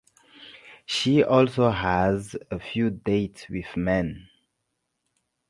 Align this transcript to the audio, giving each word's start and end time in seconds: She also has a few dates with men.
She 0.87 1.23
also 1.23 1.69
has 1.69 2.35
a 2.49 2.57
few 2.59 2.89
dates 2.89 3.47
with 3.49 3.77
men. 3.77 4.29